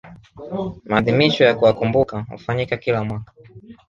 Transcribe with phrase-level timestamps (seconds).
[0.85, 3.33] maadhimisho ya kuwakumbuka hufanyika kila mwaka